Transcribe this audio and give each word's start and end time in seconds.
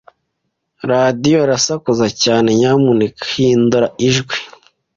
Radiyo 0.91 1.37
irasakuza 1.45 2.07
cyane. 2.23 2.47
Nyamuneka 2.59 3.21
hindura 3.33 3.87
ijwi. 4.07 4.37